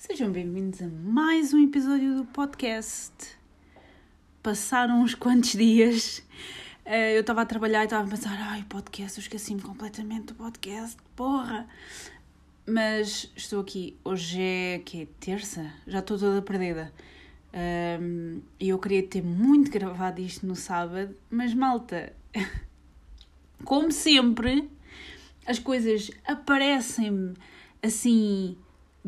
[0.00, 3.12] Sejam bem-vindos a mais um episódio do podcast.
[4.40, 6.24] Passaram uns quantos dias,
[6.84, 10.36] eh, eu estava a trabalhar e estava a pensar: ai, podcast, eu esqueci-me completamente do
[10.36, 11.68] podcast, porra!
[12.64, 16.92] Mas estou aqui, hoje é que é terça, já estou toda perdida.
[18.60, 22.12] E eu queria ter muito gravado isto no sábado, mas malta,
[23.64, 24.70] como sempre,
[25.44, 27.34] as coisas aparecem-me
[27.82, 28.56] assim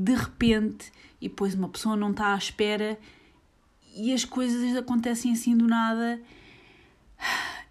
[0.00, 0.90] de repente
[1.20, 2.98] e depois uma pessoa não está à espera
[3.94, 6.20] e as coisas acontecem assim do nada.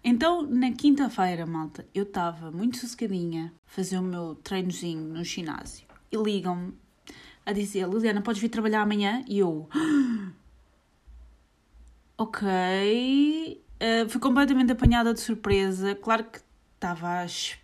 [0.02, 5.86] Então, na quinta-feira, malta, eu estava muito sossegadinha a fazer o meu treinozinho no ginásio
[6.10, 6.72] e ligam-me
[7.44, 9.22] a dizer: Liliana, podes vir trabalhar amanhã?
[9.28, 9.68] E eu,
[12.16, 13.62] ok.
[13.76, 15.94] Uh, fui completamente apanhada de surpresa.
[15.94, 16.40] Claro que
[16.76, 17.60] estava à espera,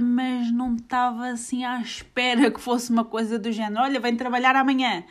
[0.00, 4.56] mas não estava assim à espera que fosse uma coisa do género: olha, vem trabalhar
[4.56, 5.04] amanhã.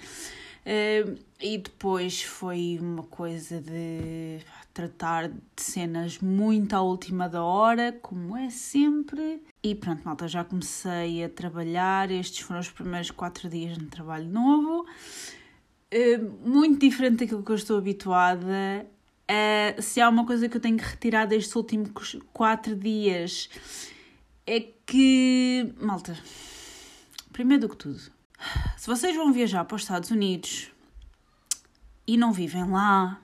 [0.66, 4.40] Uh, e depois foi uma coisa de
[4.74, 9.42] tratar de cenas muito à última da hora, como é sempre.
[9.62, 12.10] E pronto, malta, já comecei a trabalhar.
[12.10, 14.86] Estes foram os primeiros quatro dias de trabalho novo.
[15.94, 18.88] Uh, muito diferente daquilo que eu estou habituada.
[19.30, 23.50] Uh, se há uma coisa que eu tenho que retirar destes últimos quatro dias
[24.46, 26.18] é que, malta,
[27.32, 28.00] primeiro do que tudo,
[28.78, 30.72] se vocês vão viajar para os Estados Unidos
[32.06, 33.22] e não vivem lá,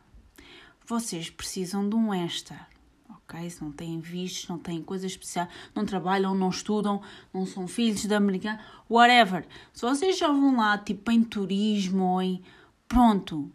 [0.85, 2.67] vocês precisam de um extra,
[3.09, 3.49] ok?
[3.49, 7.01] Se não têm vistos, não têm coisas especiais, não trabalham, não estudam,
[7.33, 8.59] não são filhos de americano,
[8.89, 9.45] whatever.
[9.73, 12.41] Se vocês já vão lá, tipo, em turismo ou em...
[12.87, 13.51] Pronto,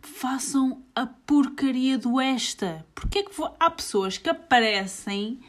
[0.00, 2.86] façam a porcaria do esta.
[2.94, 5.40] Porque é que há pessoas que aparecem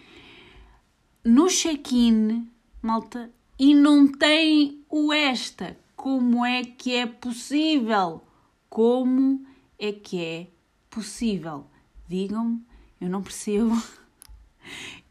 [1.24, 2.48] no check-in,
[2.82, 5.78] malta, e não têm o esta.
[5.96, 8.24] Como é que é possível?
[8.70, 9.46] Como
[9.78, 10.48] é que é
[10.90, 11.68] possível?
[12.08, 12.62] Digam-me,
[13.00, 13.81] eu não percebo.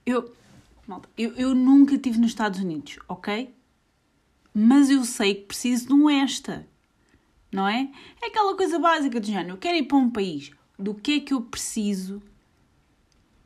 [0.07, 0.35] Eu,
[0.89, 3.55] malta, eu, eu nunca estive nos Estados Unidos, ok?
[4.53, 6.67] Mas eu sei que preciso de um esta
[7.53, 7.91] não é?
[8.23, 9.55] É aquela coisa básica do género.
[9.55, 10.53] Eu quero ir para um país.
[10.79, 12.23] Do que é que eu preciso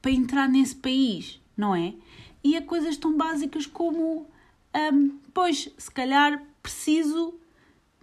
[0.00, 1.94] para entrar nesse país, não é?
[2.44, 4.28] E há coisas tão básicas como,
[4.92, 7.34] um, pois, se calhar preciso,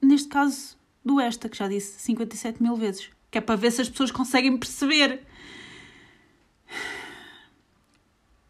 [0.02, 0.76] neste caso,
[1.06, 3.10] do esta, que já disse 57 mil vezes.
[3.30, 5.24] Que é para ver se as pessoas conseguem perceber.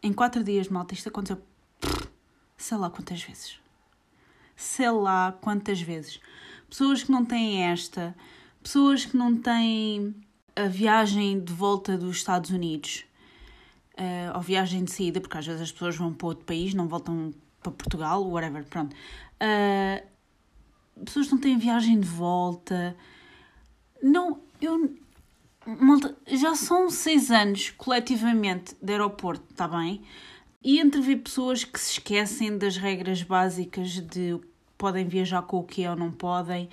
[0.02, 1.40] Em quatro dias, malta, isto aconteceu
[2.56, 3.60] sei lá quantas vezes.
[4.56, 6.20] Sei lá quantas vezes
[6.72, 8.16] pessoas que não têm esta,
[8.62, 10.14] pessoas que não têm
[10.56, 13.04] a viagem de volta dos Estados Unidos,
[13.98, 16.88] uh, ou viagem de saída, porque às vezes as pessoas vão para outro país, não
[16.88, 17.32] voltam
[17.62, 18.94] para Portugal, whatever, pronto.
[18.94, 20.06] Uh,
[21.04, 22.96] pessoas não têm viagem de volta.
[24.02, 24.94] Não, eu.
[26.26, 30.02] Já são seis anos coletivamente de aeroporto, está bem?
[30.62, 34.40] E entrever pessoas que se esquecem das regras básicas de
[34.76, 36.68] podem viajar com o que ou não podem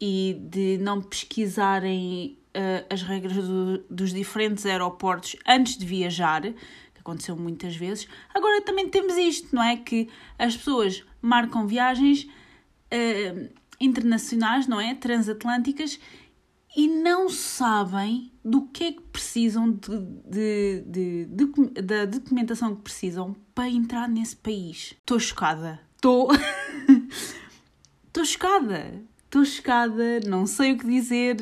[0.00, 7.00] e de não pesquisarem uh, as regras do, dos diferentes aeroportos antes de viajar, que
[7.00, 8.08] aconteceu muitas vezes.
[8.34, 9.76] Agora também temos isto, não é?
[9.76, 13.48] Que as pessoas marcam viagens uh,
[13.80, 14.94] internacionais, não é?
[14.94, 16.00] Transatlânticas
[16.76, 23.34] e não sabem do que é que precisam de, de, de, da documentação que precisam
[23.54, 24.94] para entrar nesse país.
[25.00, 25.80] Estou chocada.
[25.96, 26.28] Estou.
[28.08, 31.36] Estou chocada, estou chocada, não sei o que dizer.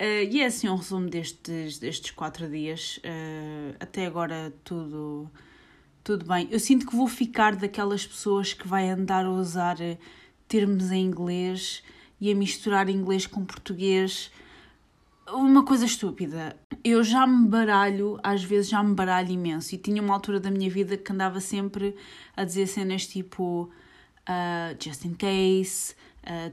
[0.00, 2.98] Uh, e é assim um resumo destes, destes quatro dias.
[2.98, 5.30] Uh, até agora tudo,
[6.02, 6.48] tudo bem.
[6.50, 9.76] Eu sinto que vou ficar daquelas pessoas que vai andar a usar
[10.48, 11.82] termos em inglês
[12.20, 14.30] e a misturar inglês com português.
[15.28, 16.56] Uma coisa estúpida.
[16.82, 19.74] Eu já me baralho, às vezes já me baralho imenso.
[19.74, 21.94] E tinha uma altura da minha vida que andava sempre
[22.36, 23.70] a dizer cenas tipo
[24.28, 25.94] uh, just in case,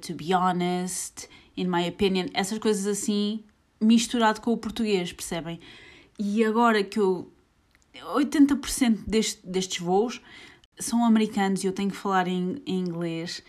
[0.01, 1.27] to be honest,
[1.59, 3.43] in my opinion, essas coisas assim,
[3.81, 5.59] misturado com o português, percebem?
[6.17, 7.31] E agora que eu.
[8.15, 10.21] 80% deste, destes voos
[10.79, 13.43] são americanos e eu tenho que falar em, em inglês.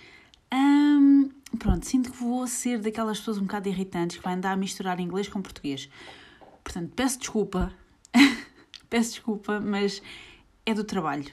[0.52, 4.56] Um, pronto, sinto que vou ser daquelas pessoas um bocado irritantes que vai andar a
[4.56, 5.88] misturar inglês com português.
[6.64, 7.72] Portanto, peço desculpa,
[8.90, 10.02] peço desculpa, mas
[10.66, 11.30] é do trabalho.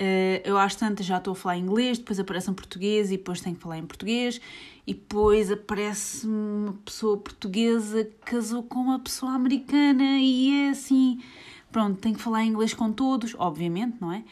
[0.00, 3.40] Uh, eu às tantas já estou a falar inglês, depois aparece um português e depois
[3.42, 4.40] tenho que falar em português,
[4.86, 11.22] e depois aparece uma pessoa portuguesa que casou com uma pessoa americana e é assim.
[11.70, 14.24] Pronto, tenho que falar inglês com todos, obviamente, não é?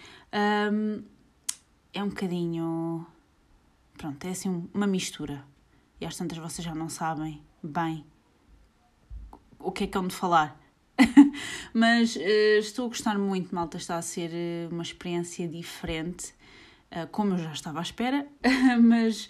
[1.92, 3.06] É um bocadinho
[3.98, 5.44] Pronto, é assim uma mistura.
[6.00, 8.06] E às tantas vocês já não sabem bem
[9.58, 10.56] o que é que hão de falar.
[11.72, 13.76] Mas uh, estou a gostar muito, malta.
[13.76, 16.34] Está a ser uh, uma experiência diferente,
[16.92, 18.26] uh, como eu já estava à espera,
[18.82, 19.28] mas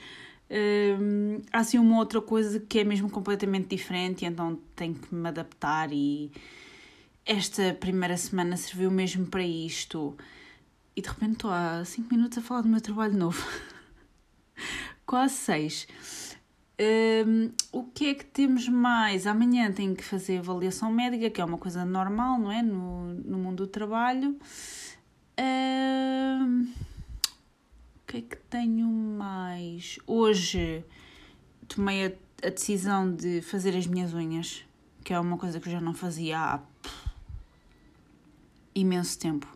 [1.53, 5.93] há assim uma outra coisa que é mesmo completamente diferente, então tenho que me adaptar.
[5.93, 6.33] E
[7.27, 10.17] esta primeira semana serviu mesmo para isto.
[10.97, 13.47] E de repente estou há 5 minutos a falar do meu trabalho novo.
[15.05, 15.87] Quase 6.
[16.81, 19.27] Um, o que é que temos mais?
[19.27, 22.63] Amanhã tenho que fazer avaliação médica, que é uma coisa normal, não é?
[22.63, 24.39] No, no mundo do trabalho.
[25.41, 29.99] Um, o que é que tenho mais?
[30.07, 30.85] Hoje
[31.67, 32.13] tomei a,
[32.47, 34.65] a, decisão de fazer as minhas unhas,
[35.03, 36.61] que é uma coisa que eu já não fazia há
[38.73, 39.49] imenso tempo.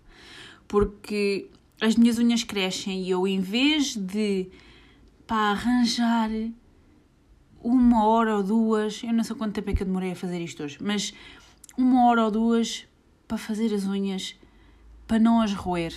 [0.66, 1.48] Porque
[1.80, 4.48] as minhas unhas crescem e eu, em vez de
[5.24, 6.30] para arranjar
[7.62, 10.40] uma hora ou duas, eu não sei quanto tempo é que eu demorei a fazer
[10.40, 11.14] isto hoje, mas
[11.76, 12.86] uma hora ou duas
[13.26, 14.38] para fazer as unhas,
[15.06, 15.94] para não as roer.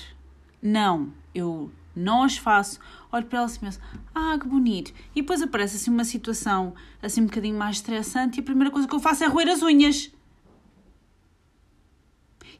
[0.61, 2.79] Não, eu não as faço,
[3.11, 3.79] olho para elas e penso,
[4.13, 4.93] ah, que bonito.
[5.15, 8.87] E depois aparece assim uma situação assim um bocadinho mais estressante e a primeira coisa
[8.87, 10.11] que eu faço é roer as unhas.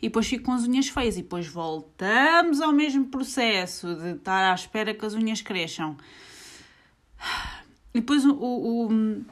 [0.02, 4.52] E depois fico com as unhas feias e depois voltamos ao mesmo processo de estar
[4.52, 5.98] à espera que as unhas cresçam.
[7.96, 9.24] E depois o, o,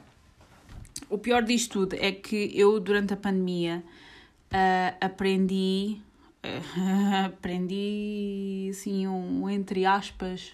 [1.10, 3.84] o pior disto tudo é que eu, durante a pandemia,
[4.54, 5.98] uh, aprendi.
[6.42, 10.54] Uh, aprendi, assim, um, entre aspas,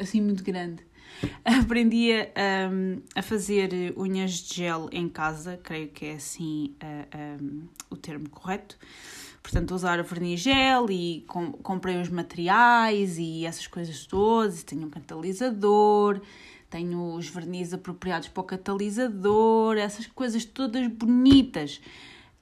[0.00, 0.82] assim muito grande.
[1.44, 7.40] Aprendi a, um, a fazer unhas de gel em casa, creio que é assim uh,
[7.40, 8.76] um, o termo correto.
[9.40, 14.60] Portanto, usar verniz gel e com, comprei os materiais e essas coisas todas.
[14.60, 16.20] E tenho um catalisador
[16.70, 21.80] tenho os vernizes apropriados para o catalisador, essas coisas todas bonitas.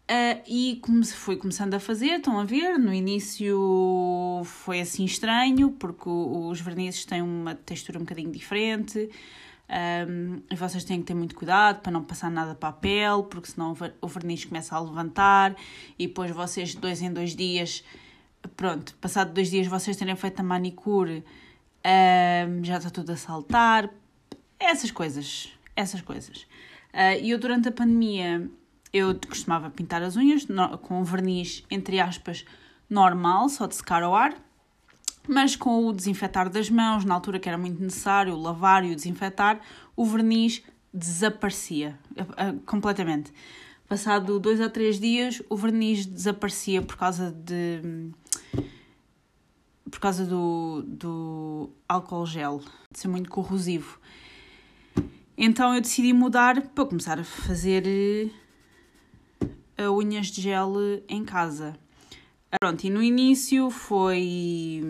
[0.08, 5.04] Uh, e como se foi começando a fazer, estão a ver, no início foi assim
[5.04, 9.10] estranho, porque os vernizes têm uma textura um bocadinho diferente,
[10.08, 13.24] um, e vocês têm que ter muito cuidado para não passar nada para a pele,
[13.28, 15.56] porque senão o verniz começa a levantar,
[15.98, 17.82] e depois vocês, dois em dois dias,
[18.56, 21.24] pronto, passado dois dias vocês terem feito a manicure,
[21.84, 23.90] um, já está tudo a saltar,
[24.58, 26.46] essas coisas, essas coisas.
[26.92, 28.50] Uh, e eu durante a pandemia
[28.92, 32.44] eu costumava pintar as unhas no, com verniz, entre aspas,
[32.88, 34.34] normal, só de secar ao ar,
[35.28, 38.96] mas com o desinfetar das mãos, na altura que era muito necessário lavar e o
[38.96, 39.60] desinfetar,
[39.94, 40.62] o verniz
[40.94, 43.32] desaparecia uh, completamente.
[43.88, 48.10] Passado dois a três dias, o verniz desaparecia por causa de
[49.90, 52.60] por causa do, do álcool gel,
[52.90, 54.00] de ser muito corrosivo.
[55.36, 58.32] Então eu decidi mudar para começar a fazer
[59.78, 60.74] uh, unhas de gel
[61.08, 61.76] em casa.
[62.58, 64.80] Pronto, e no início foi,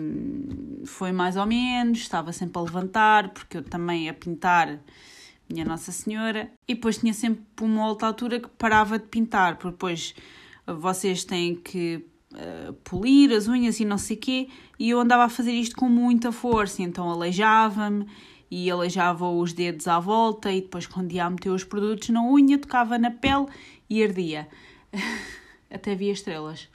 [0.85, 4.79] foi mais ou menos, estava sempre a levantar, porque eu também a pintar,
[5.49, 9.71] minha Nossa Senhora, e depois tinha sempre uma outra altura que parava de pintar, porque
[9.71, 10.15] depois
[10.65, 15.25] vocês têm que uh, polir as unhas e não sei o quê, e eu andava
[15.25, 18.05] a fazer isto com muita força, então aleijava-me
[18.49, 22.57] e aleijava os dedos à volta e depois quando ia meter os produtos na unha
[22.57, 23.47] tocava na pele
[23.89, 24.47] e ardia.
[25.69, 26.69] Até via estrelas.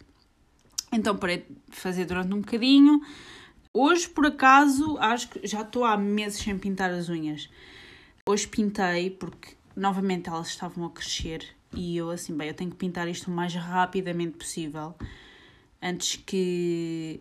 [0.93, 3.01] Então parei de fazer durante um bocadinho.
[3.73, 7.49] Hoje, por acaso, acho que já estou há meses sem pintar as unhas.
[8.27, 12.77] Hoje pintei porque novamente elas estavam a crescer e eu assim, bem, eu tenho que
[12.77, 14.95] pintar isto o mais rapidamente possível
[15.83, 17.21] antes que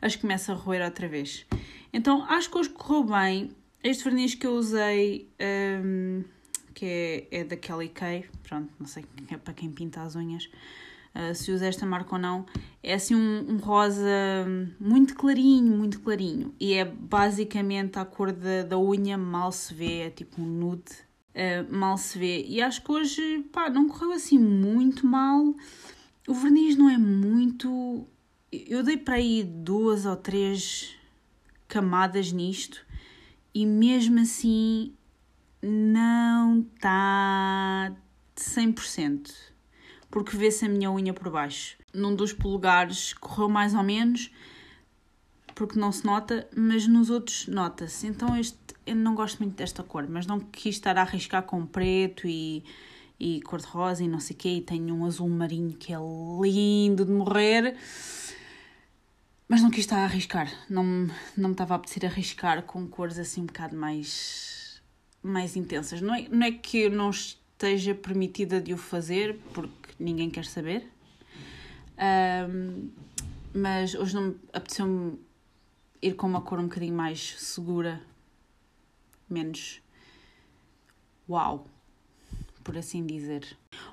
[0.00, 1.46] as comece a roer outra vez.
[1.92, 3.50] Então acho que hoje correu bem.
[3.84, 5.28] Este verniz que eu usei,
[5.84, 6.22] um,
[6.72, 6.86] que
[7.32, 10.48] é, é da Kelly Kay, pronto, não sei é para quem pinta as unhas,
[11.16, 12.46] uh, se usa esta marca ou não,
[12.80, 14.06] é assim um, um, rosa
[14.78, 16.54] muito clarinho, muito clarinho.
[16.60, 20.92] E é basicamente a cor da, da unha, mal se vê, é tipo um nude,
[21.34, 22.44] uh, mal se vê.
[22.46, 25.56] E acho que hoje, pá, não correu assim muito mal.
[26.28, 28.06] O verniz não é muito.
[28.52, 30.94] Eu dei para aí duas ou três
[31.66, 32.91] camadas nisto
[33.54, 34.92] e mesmo assim
[35.62, 37.94] não está
[38.36, 39.30] 100%,
[40.10, 41.76] porque vê-se a minha unha por baixo.
[41.92, 44.30] Num dos polegares correu mais ou menos,
[45.54, 48.06] porque não se nota, mas nos outros nota-se.
[48.06, 51.64] Então este, eu não gosto muito desta cor, mas não quis estar a arriscar com
[51.66, 52.64] preto e,
[53.20, 55.98] e cor-de-rosa e não sei o quê, e tenho um azul marinho que é
[56.42, 57.76] lindo de morrer
[59.52, 60.50] Mas não quis estar a arriscar.
[60.66, 60.82] Não,
[61.36, 64.82] não me estava a apetecer arriscar com cores assim um bocado mais,
[65.22, 66.00] mais intensas.
[66.00, 70.46] Não é, não é que eu não esteja permitida de o fazer, porque ninguém quer
[70.46, 70.90] saber.
[72.48, 72.88] Um,
[73.52, 75.20] mas hoje não me apeteceu-me
[76.00, 78.00] ir com uma cor um bocadinho mais segura,
[79.28, 79.82] menos
[81.28, 81.66] uau,
[82.64, 83.46] por assim dizer.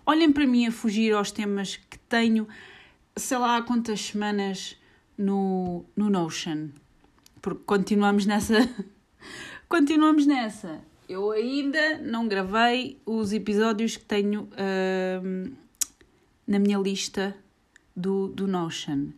[0.06, 2.48] Olhem para mim a fugir aos temas que tenho,
[3.14, 4.79] sei lá há quantas semanas
[5.20, 6.70] no, no Notion,
[7.42, 8.58] porque continuamos nessa.
[9.68, 10.80] continuamos nessa.
[11.10, 15.58] Eu ainda não gravei os episódios que tenho uh,
[16.48, 17.36] na minha lista
[17.96, 19.10] do, do Notion.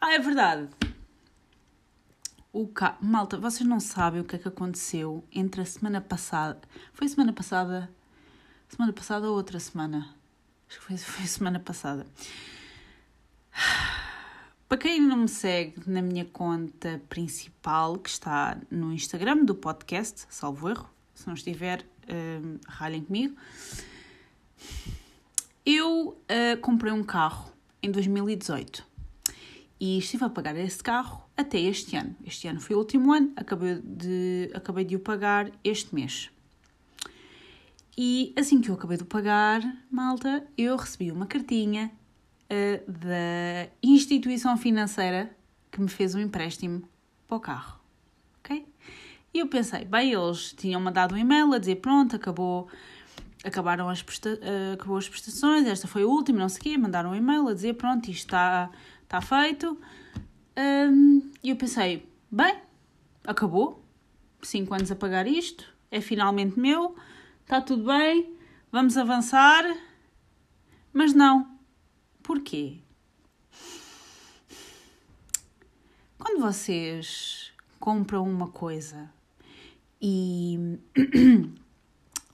[0.00, 0.68] Ah, é verdade.
[2.50, 2.96] O ca...
[3.00, 6.60] Malta, vocês não sabem o que é que aconteceu entre a semana passada.
[6.92, 7.90] Foi semana passada?
[8.68, 10.08] Semana passada ou outra semana?
[10.68, 12.06] Acho que foi, foi semana passada.
[14.74, 20.26] Para quem não me segue na minha conta principal, que está no Instagram do podcast,
[20.28, 23.36] salvo erro, se não estiver, um, ralhem comigo.
[25.64, 28.84] Eu uh, comprei um carro em 2018
[29.78, 32.16] e estive a pagar esse carro até este ano.
[32.26, 36.30] Este ano foi o último ano, acabei de, acabei de o pagar este mês.
[37.96, 41.92] E assim que eu acabei de pagar, malta, eu recebi uma cartinha
[42.50, 45.34] uh, da instituição financeira
[45.70, 46.88] que me fez um empréstimo
[47.26, 47.80] para o carro.
[48.38, 48.66] Ok?
[49.32, 52.68] E eu pensei, bem, eles tinham mandado um e-mail a dizer: pronto, acabou,
[53.44, 56.78] acabaram as, presta uh, acabou as prestações, esta foi a última, não sei o quê.
[56.78, 58.70] Mandaram um e-mail a dizer: pronto, isto está,
[59.20, 59.78] feito.
[60.56, 62.56] Um, e eu pensei: bem,
[63.26, 63.82] acabou,
[64.40, 66.94] 5 anos a pagar isto, é finalmente meu,
[67.42, 68.32] está tudo bem,
[68.70, 69.64] vamos avançar.
[70.92, 71.53] Mas não.
[72.24, 72.78] Porquê?
[76.18, 79.12] Quando vocês compram uma coisa
[80.00, 80.78] e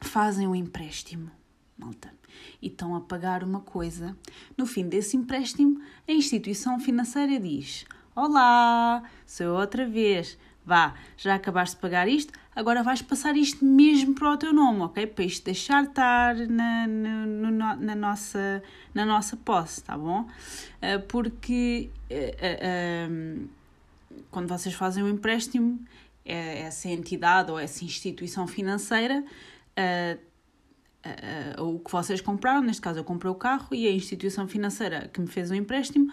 [0.00, 1.28] fazem um empréstimo,
[1.76, 2.14] malta,
[2.62, 4.16] e estão a pagar uma coisa,
[4.56, 10.38] no fim desse empréstimo, a instituição financeira diz: Olá, sou eu outra vez.
[10.64, 14.83] Vá, já acabaste de pagar isto, agora vais passar isto mesmo para o teu nome,
[14.83, 15.07] ok?
[15.07, 18.62] Para isto deixar de estar na, na, nossa,
[18.95, 20.29] na nossa posse, tá bom?
[20.83, 23.49] Eh, porque uh, uh,
[24.31, 25.81] quando vocês fazem um empréstimo,
[26.25, 29.25] é essa entidade ou essa instituição financeira,
[31.59, 35.21] o que vocês compraram, neste caso eu comprei o carro e a instituição financeira que
[35.21, 36.12] me fez o empréstimo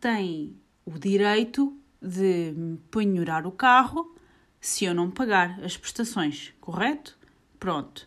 [0.00, 2.54] tem o direito de
[2.90, 4.14] penhorar o carro
[4.60, 7.18] se eu não pagar as prestações, correto?
[7.58, 8.06] Pronto.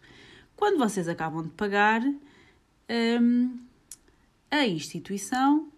[0.56, 2.02] Quando vocês acabam de pagar,
[3.22, 3.60] um,
[4.52, 5.70] a instituição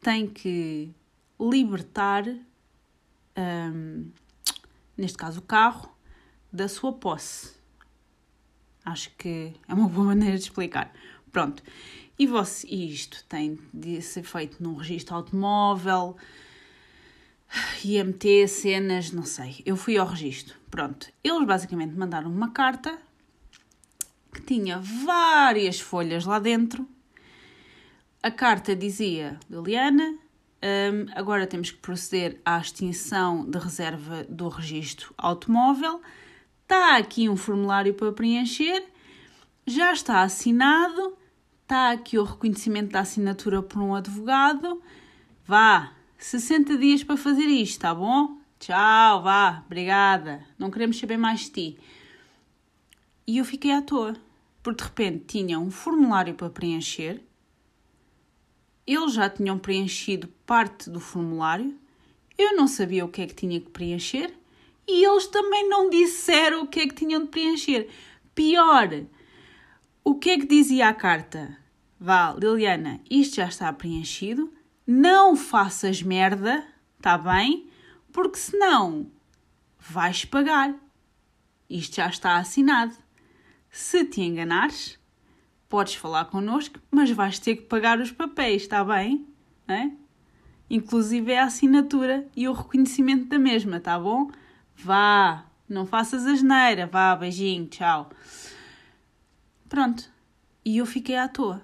[0.00, 0.92] tem que
[1.40, 2.24] libertar
[3.36, 4.10] um,
[4.96, 5.92] neste caso o carro,
[6.52, 7.54] da sua posse.
[8.84, 10.92] Acho que é uma boa maneira de explicar.
[11.30, 11.62] Pronto.
[12.18, 16.16] E você, isto tem de ser feito num registro automóvel,
[17.84, 19.62] IMT, cenas, não sei.
[19.64, 20.56] Eu fui ao registro.
[20.70, 21.08] Pronto.
[21.22, 22.98] Eles basicamente mandaram uma carta
[24.32, 26.88] que tinha várias folhas lá dentro.
[28.22, 30.16] A carta dizia: Liliana,
[30.62, 36.00] um, agora temos que proceder à extinção de reserva do registro automóvel.
[36.62, 38.84] Está aqui um formulário para preencher,
[39.66, 41.18] já está assinado,
[41.62, 44.80] está aqui o reconhecimento da assinatura por um advogado.
[45.44, 45.92] Vá,
[46.24, 48.38] 60 dias para fazer isto, tá bom?
[48.58, 50.46] Tchau, vá, obrigada.
[50.58, 51.78] Não queremos saber mais de ti.
[53.26, 54.14] E eu fiquei à toa,
[54.62, 57.22] porque de repente tinha um formulário para preencher
[58.86, 61.78] eles já tinham preenchido parte do formulário,
[62.36, 64.34] eu não sabia o que é que tinha que preencher
[64.86, 67.88] e eles também não disseram o que é que tinham de preencher.
[68.34, 68.88] Pior,
[70.02, 71.56] o que é que dizia a carta?
[72.00, 74.52] Vá, Liliana, isto já está preenchido,
[74.86, 76.66] não faças merda,
[77.00, 77.68] tá bem?
[78.12, 79.10] Porque senão
[79.78, 80.74] vais pagar.
[81.68, 82.94] Isto já está assinado.
[83.70, 84.98] Se te enganares,
[85.68, 89.26] podes falar connosco, mas vais ter que pagar os papéis, está bem?
[89.66, 89.90] É?
[90.68, 94.30] Inclusive é a assinatura e o reconhecimento da mesma, tá bom?
[94.76, 98.10] Vá, não faças asneira, vá, beijinho, tchau.
[99.68, 100.10] Pronto,
[100.64, 101.62] e eu fiquei à toa.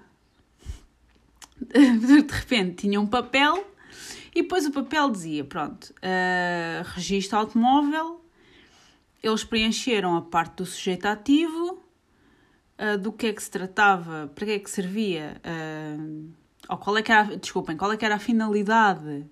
[1.73, 3.65] De repente tinha um papel
[4.33, 8.23] e depois o papel dizia: pronto, uh, registro automóvel,
[9.21, 11.79] eles preencheram a parte do sujeito ativo
[12.79, 16.29] uh, do que é que se tratava, para que é que servia, uh,
[16.69, 19.25] ou qual é que era, desculpem, qual é que era a finalidade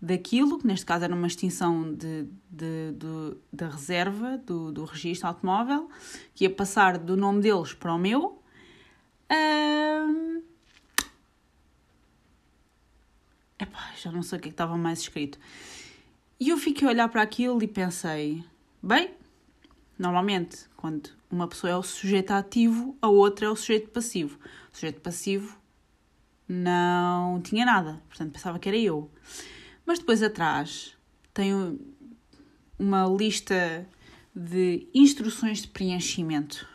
[0.00, 5.28] daquilo, que neste caso era uma extinção de, de, de da reserva do, do registro
[5.28, 5.88] automóvel,
[6.34, 8.42] que ia passar do nome deles para o meu.
[9.30, 10.41] Um...
[13.62, 15.38] Epá, já não sei o que, é estava mais escrito.
[16.40, 18.44] E eu fiquei a olhar para aquilo e pensei:
[18.82, 19.14] bem,
[19.96, 24.36] normalmente, quando uma pessoa é o sujeito ativo, a outra é o sujeito passivo.
[24.72, 25.56] O sujeito passivo
[26.48, 29.08] não tinha nada, portanto pensava que era eu.
[29.86, 30.96] Mas depois atrás
[31.32, 31.52] tem
[32.76, 33.86] uma lista
[34.34, 36.68] de instruções de preenchimento.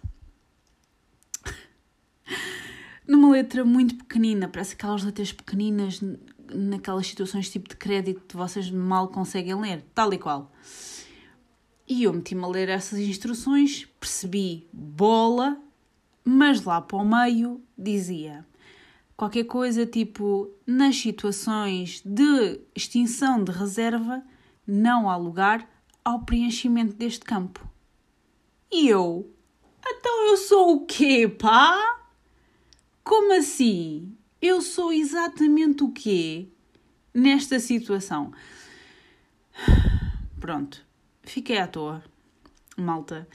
[3.06, 6.02] Numa letra muito pequenina, parece aquelas letras pequeninas
[6.54, 10.52] naquelas situações tipo de crédito que vocês mal conseguem ler, tal e qual.
[11.88, 15.58] E eu meti-me a ler essas instruções, percebi bola,
[16.24, 18.46] mas lá para o meio dizia
[19.18, 24.24] qualquer coisa tipo nas situações de extinção de reserva
[24.66, 25.68] não há lugar
[26.06, 27.68] ao preenchimento deste campo.
[28.72, 29.34] E eu?
[29.86, 32.00] Então eu sou o quê, pá?
[33.04, 34.17] Como assim?
[34.40, 36.48] Eu sou exatamente o quê
[37.12, 38.32] nesta situação?
[40.40, 40.86] Pronto,
[41.24, 42.04] fiquei à toa,
[42.78, 43.28] malta.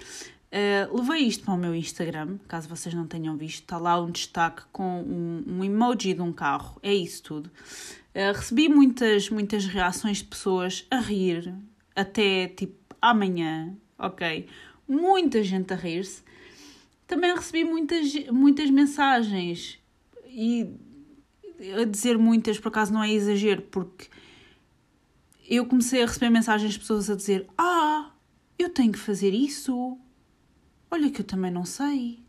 [0.53, 3.63] Uh, levei isto para o meu Instagram, caso vocês não tenham visto.
[3.63, 6.79] Está lá um destaque com um, um emoji de um carro.
[6.83, 7.49] É isso tudo.
[8.15, 11.53] Uh, recebi muitas, muitas reações de pessoas a rir,
[11.97, 14.47] até tipo amanhã, ok?
[14.87, 16.23] Muita gente a rir-se.
[17.09, 19.81] Também recebi muitas, muitas mensagens
[20.27, 20.71] e
[21.81, 24.09] a dizer muitas, por acaso não é exagero, porque
[25.49, 28.13] eu comecei a receber mensagens de pessoas a dizer: Ah,
[28.59, 29.99] eu tenho que fazer isso
[30.93, 32.23] Olha que eu também não sei.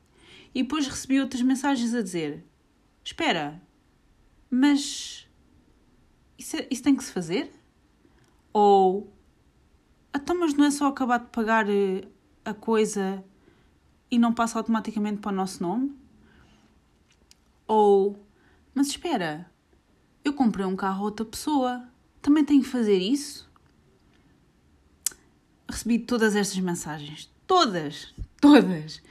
[0.55, 2.45] E depois recebi outras mensagens a dizer:
[3.03, 3.61] Espera,
[4.49, 5.27] mas
[6.37, 7.51] isso, é, isso tem que se fazer?
[8.53, 9.13] Ou
[10.15, 12.07] então, mas não é só acabar de pagar eh,
[12.45, 13.21] a coisa
[14.09, 15.93] e não passa automaticamente para o nosso nome?
[17.67, 18.17] Ou,
[18.73, 19.49] mas espera,
[20.23, 21.87] eu comprei um carro a outra pessoa,
[22.21, 23.49] também tenho que fazer isso?
[25.69, 29.01] Recebi todas estas mensagens, todas, todas.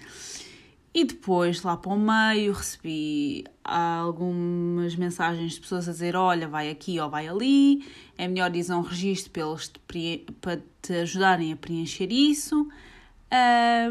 [0.94, 6.68] E depois, lá para o meio, recebi algumas mensagens de pessoas a dizer: Olha, vai
[6.70, 7.86] aqui ou vai ali,
[8.18, 12.68] é melhor dizer um registro para, te, para te ajudarem a preencher isso.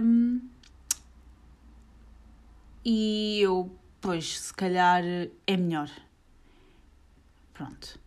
[0.01, 0.41] Um,
[2.85, 5.03] e eu, pois, se calhar
[5.47, 5.89] é melhor.
[7.53, 7.99] Pronto.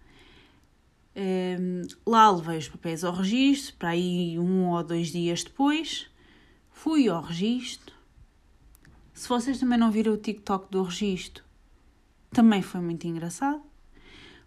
[1.17, 6.11] Um, lá levei os papéis ao registro, para aí um ou dois dias depois.
[6.71, 7.95] Fui ao registro.
[9.13, 11.45] Se vocês também não viram o TikTok do registro,
[12.33, 13.63] também foi muito engraçado,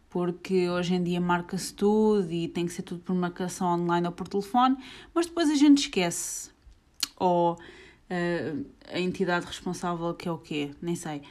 [0.10, 4.12] porque hoje em dia marca-se tudo e tem que ser tudo por marcação online ou
[4.12, 4.76] por telefone,
[5.14, 6.52] mas depois a gente esquece.
[7.16, 7.58] Ou
[8.10, 10.72] uh, a entidade responsável, que é o quê?
[10.82, 11.22] Nem sei.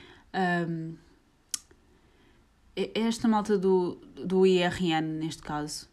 [0.69, 0.95] Um,
[2.95, 5.89] esta malta do, do IRN, neste caso,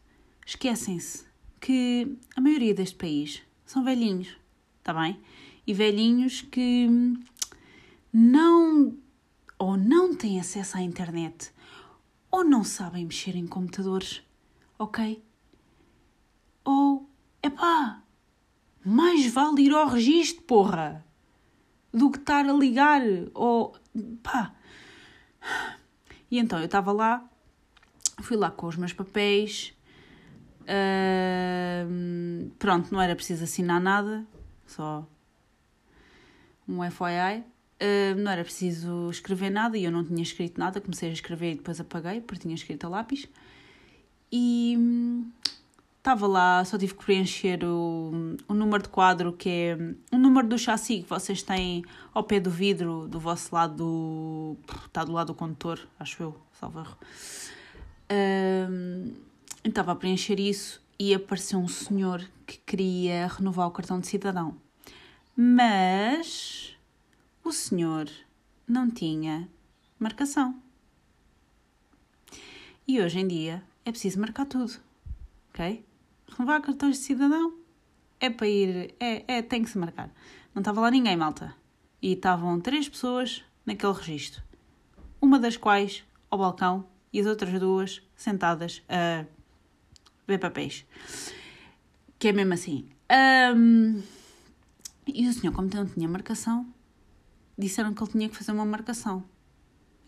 [0.46, 1.26] esquecem-se
[1.60, 4.36] que a maioria deste país são velhinhos
[4.84, 5.17] está bem?
[5.65, 6.89] E velhinhos que
[8.12, 8.98] não
[9.58, 11.52] ou não têm acesso à internet
[12.30, 14.22] ou não sabem mexer em computadores,
[14.78, 15.24] ok?
[16.65, 17.10] Ou,
[17.41, 18.03] epá,
[18.86, 21.06] mais vale ir ao registro, porra,
[21.93, 23.02] do que estar a ligar,
[23.34, 23.76] ou,
[24.22, 24.54] pá.
[26.30, 27.24] E então eu estava lá,
[28.22, 29.74] fui lá com os meus papéis,
[30.62, 34.26] uh, pronto, não era preciso assinar nada,
[34.65, 35.08] só
[36.67, 37.43] um FYI.
[37.82, 40.80] Uh, não era preciso escrever nada e eu não tinha escrito nada.
[40.80, 43.28] Comecei a escrever e depois apaguei porque tinha escrito a lápis.
[44.32, 44.78] E
[46.04, 49.78] estava lá, só tive que preencher o, o número de quadro que é
[50.12, 53.76] o número do chassi que vocês têm ao pé do vidro do vosso lado.
[53.78, 56.98] Do, está do lado do condutor, acho eu, salvo erro.
[58.12, 59.13] Uh,
[59.63, 64.58] estava a preencher isso e apareceu um senhor que queria renovar o cartão de cidadão.
[65.38, 66.78] Mas
[67.46, 68.10] o senhor
[68.68, 69.48] não tinha
[69.98, 70.62] marcação.
[72.86, 74.74] E hoje em dia é preciso marcar tudo,
[75.50, 75.92] ok?
[76.38, 77.54] Renovar cartões de cidadão
[78.19, 80.10] é para ir, é, é, tem que se marcar.
[80.54, 81.56] Não estava lá ninguém, malta.
[82.02, 84.41] E estavam três pessoas naquele registro.
[85.22, 89.26] Uma das quais ao balcão e as outras duas sentadas a
[90.28, 90.86] ver papéis.
[92.17, 92.89] Que é mesmo assim.
[93.56, 94.02] Um,
[95.06, 96.65] e o senhor, como não tinha marcação,
[97.58, 99.24] disseram que ele tinha que fazer uma marcação.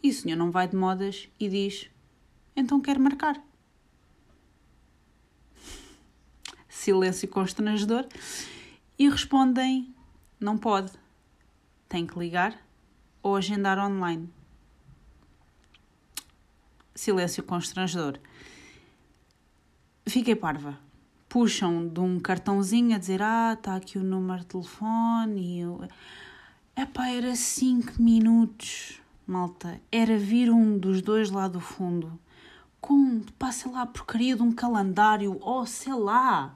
[0.01, 1.89] E o senhor não vai de modas e diz:
[2.55, 3.43] Então quero marcar.
[6.85, 8.05] Silêncio constrangedor,
[8.97, 9.91] e respondem:
[10.39, 10.91] não pode,
[11.89, 12.55] tem que ligar
[13.23, 14.29] ou agendar online.
[16.93, 18.19] Silêncio constrangedor.
[20.07, 20.77] Fiquei parva.
[21.27, 25.41] Puxam de um cartãozinho a dizer: Ah, está aqui o número de telefone.
[25.41, 25.87] E eu.
[26.77, 29.81] Epá, era 5 minutos, malta.
[29.91, 32.19] Era vir um dos dois lá do fundo
[32.85, 36.55] com, pá, sei lá, porcaria de um calendário, ou sei lá.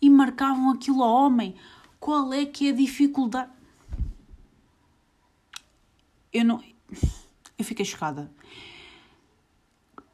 [0.00, 1.54] E marcavam aquilo ao homem.
[1.98, 3.50] Qual é que é a dificuldade?
[6.32, 6.62] Eu não.
[7.58, 8.30] Eu fiquei chocada.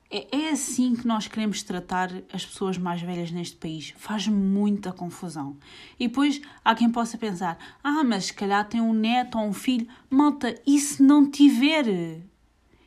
[0.08, 3.94] É, é assim que nós queremos tratar as pessoas mais velhas neste país.
[3.96, 5.56] Faz muita confusão.
[5.98, 9.54] E depois há quem possa pensar: ah, mas se calhar tem um neto ou um
[9.54, 9.88] filho.
[10.10, 12.22] Malta, e se não tiver?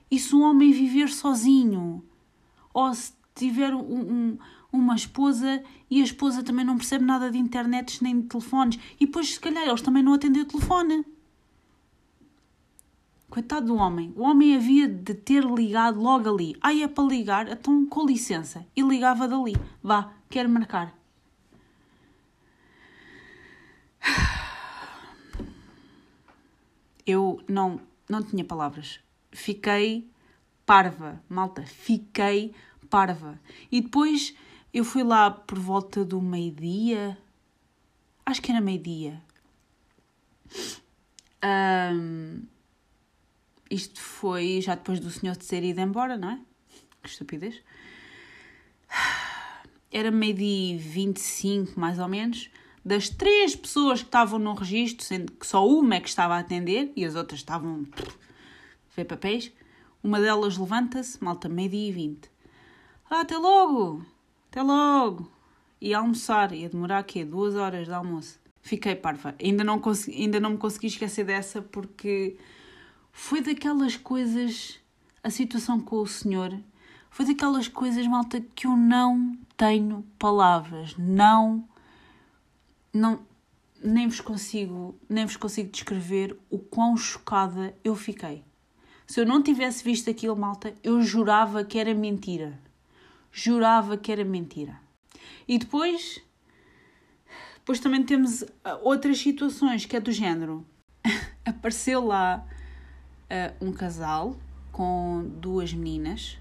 [0.09, 2.05] E se um homem viver sozinho?
[2.71, 4.37] Ou se tiver um, um,
[4.75, 8.79] uma esposa e a esposa também não percebe nada de internet nem de telefones?
[8.99, 11.05] E depois, se calhar, eles também não atendem o telefone.
[13.29, 14.13] Coitado do homem.
[14.15, 16.55] O homem havia de ter ligado logo ali.
[16.61, 17.51] Ah, é para ligar?
[17.51, 18.65] Então, com licença.
[18.75, 19.53] E ligava dali.
[19.83, 20.95] Vá, quero marcar.
[27.05, 28.99] Eu não, não tinha palavras.
[29.31, 30.09] Fiquei
[30.65, 31.63] parva, malta.
[31.63, 32.53] Fiquei
[32.89, 33.39] parva.
[33.71, 34.33] E depois
[34.75, 37.17] eu fui lá por volta do meio-dia.
[38.25, 39.23] Acho que era meio-dia.
[41.41, 42.43] Um,
[43.71, 46.39] isto foi já depois do senhor ter ido embora, não é?
[47.01, 47.63] Que estupidez.
[49.89, 52.49] Era meio-dia 25, mais ou menos.
[52.83, 56.39] Das três pessoas que estavam no registro, sendo que só uma é que estava a
[56.39, 59.53] atender e as outras estavam a ver papéis,
[60.03, 62.29] uma delas levanta-se, malta, meio-dia e 20.
[63.09, 64.05] Ah, até logo!
[64.55, 65.29] Até logo!
[65.81, 67.25] E almoçar, ia demorar quê?
[67.25, 68.39] Duas horas de almoço.
[68.61, 69.35] Fiquei parva.
[69.37, 72.37] Ainda não, consegui, ainda não me consegui esquecer dessa porque
[73.11, 74.79] foi daquelas coisas,
[75.21, 76.57] a situação com o senhor,
[77.09, 81.67] foi daquelas coisas, malta, que eu não tenho palavras, não,
[82.93, 83.19] não,
[83.83, 88.41] nem vos consigo, nem vos consigo descrever o quão chocada eu fiquei.
[89.05, 92.63] Se eu não tivesse visto aquilo, malta, eu jurava que era mentira.
[93.37, 94.79] Jurava que era mentira.
[95.45, 96.23] E depois,
[97.55, 100.65] depois também temos ah, outras situações que é do género.
[101.43, 102.47] Apareceu lá
[103.25, 104.37] uh, um casal
[104.71, 106.37] com duas meninas.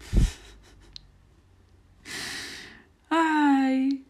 [3.10, 4.00] Ai!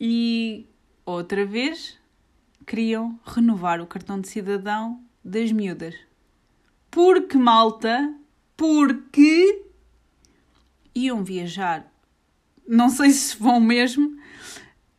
[0.00, 0.66] E
[1.04, 1.98] outra vez
[2.66, 5.94] queriam renovar o cartão de cidadão das miúdas.
[6.90, 8.14] Porque, malta,
[8.56, 9.65] porque
[10.96, 11.92] iam viajar,
[12.66, 14.18] não sei se vão mesmo,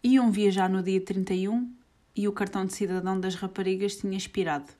[0.04, 1.74] iam viajar no dia 31
[2.16, 4.72] e o cartão de cidadão das raparigas tinha expirado.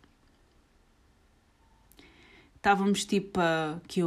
[2.56, 4.02] Estávamos tipo a que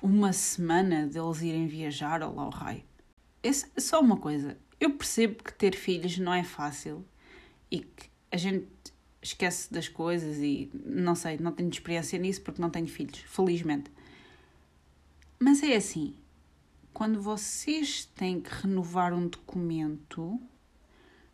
[0.00, 2.82] uma semana deles irem viajar ao raio.
[3.42, 7.04] Esse, só uma coisa, eu percebo que ter filhos não é fácil
[7.70, 8.68] e que a gente
[9.20, 13.90] esquece das coisas e não sei, não tenho experiência nisso porque não tenho filhos, felizmente.
[15.38, 16.14] Mas é assim,
[16.92, 20.40] quando vocês têm que renovar um documento,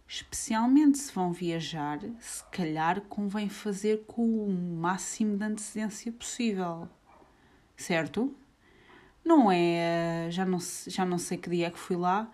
[0.07, 6.88] especialmente se vão viajar, se calhar convém fazer com o máximo de antecedência possível.
[7.77, 8.35] Certo?
[9.25, 10.29] Não é.
[10.31, 12.31] Já não, já não sei que dia é que fui lá,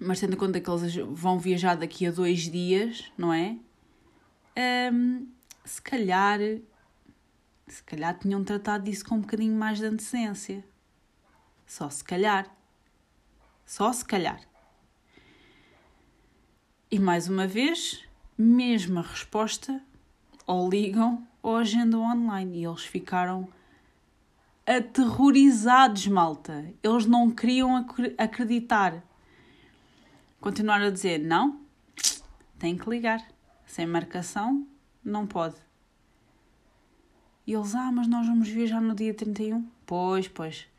[0.00, 3.56] mas tendo em conta que eles vão viajar daqui a dois dias, não é?
[4.92, 5.28] Um,
[5.64, 6.40] se calhar.
[7.68, 10.64] Se calhar tinham tratado disso com um bocadinho mais de antecedência.
[11.70, 12.52] Só se calhar.
[13.64, 14.40] Só se calhar.
[16.90, 18.02] E mais uma vez,
[18.36, 19.80] mesma resposta,
[20.44, 22.58] ou ligam ou agendam online.
[22.58, 23.48] E eles ficaram
[24.66, 26.74] aterrorizados, malta.
[26.82, 27.86] Eles não queriam
[28.18, 29.04] acreditar.
[30.40, 31.60] Continuaram a dizer: não,
[32.58, 33.24] tem que ligar.
[33.64, 34.66] Sem marcação,
[35.04, 35.54] não pode.
[37.46, 39.64] E eles: ah, mas nós vamos viajar no dia 31.
[39.86, 40.69] Pois, pois.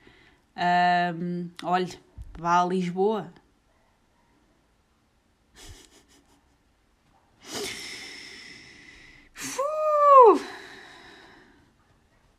[0.61, 1.99] Um, olhe,
[2.37, 3.33] vá a Lisboa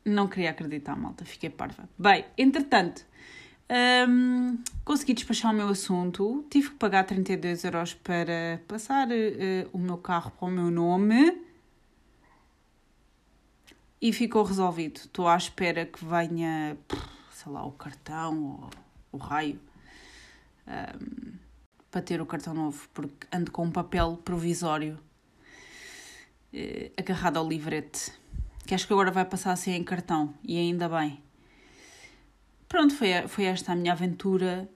[0.05, 1.89] Não queria acreditar, malta, fiquei parva.
[1.97, 3.07] Bem, entretanto,
[4.09, 9.79] um, consegui despachar o meu assunto, tive que pagar 32 euros para passar uh, o
[9.79, 11.41] meu carro para o meu nome
[14.01, 14.97] e ficou resolvido.
[14.97, 16.77] Estou à espera que venha,
[17.43, 18.71] sei lá, o cartão ou
[19.13, 19.59] o raio
[20.67, 21.33] um,
[21.91, 24.99] para ter o cartão novo, porque ando com um papel provisório
[26.55, 28.13] uh, agarrado ao livrete,
[28.67, 31.21] que acho que agora vai passar a ser em cartão, e ainda bem.
[32.69, 34.69] Pronto, foi, foi esta a minha aventura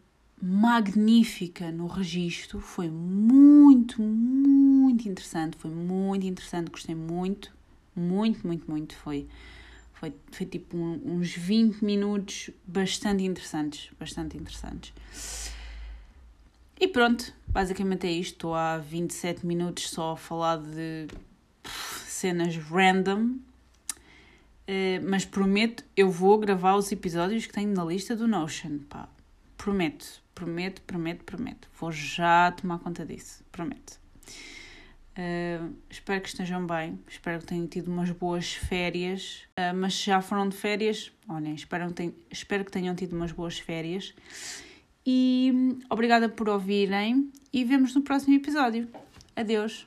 [0.42, 7.54] magnífica no registro, foi muito, muito interessante, foi muito interessante, gostei muito,
[7.94, 9.26] muito, muito, muito, foi,
[9.98, 14.92] foi, foi tipo um, uns 20 minutos bastante interessantes, bastante interessantes.
[16.78, 21.08] E pronto, basicamente é isto, estou há 27 minutos só a falar de
[22.06, 23.36] cenas random,
[24.66, 29.08] Uh, mas prometo, eu vou gravar os episódios que tenho na lista do Notion, pá.
[29.56, 31.68] Prometo, prometo, prometo, prometo.
[31.78, 34.00] Vou já tomar conta disso, prometo.
[35.18, 39.44] Uh, espero que estejam bem, espero que tenham tido umas boas férias.
[39.58, 41.92] Uh, mas se já foram de férias, olhem, espero,
[42.30, 44.14] espero que tenham tido umas boas férias.
[45.04, 48.88] E obrigada por ouvirem e vemos no próximo episódio.
[49.34, 49.84] Adeus!